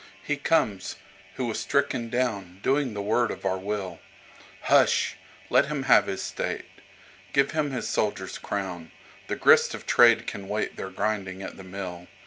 He 0.23 0.35
comes, 0.35 0.95
who 1.35 1.45
was 1.45 1.59
stricken 1.59 2.09
downDoing 2.09 2.95
the 2.95 3.03
word 3.03 3.29
of 3.29 3.45
our 3.45 3.59
will. 3.59 3.99
Hush! 4.63 5.15
Let 5.51 5.67
him 5.67 5.83
have 5.83 6.07
his 6.07 6.23
state. 6.23 6.65
Give 7.33 7.51
him 7.51 7.69
his 7.69 7.87
soldier's 7.87 8.39
crown, 8.39 8.91
The 9.27 9.35
grists 9.35 9.75
of 9.75 9.85
trade 9.85 10.25
can 10.25 10.47
waitTheir 10.47 10.95
grinding 10.95 11.43
at 11.43 11.55
the 11.55 11.63
mill. 11.63 12.07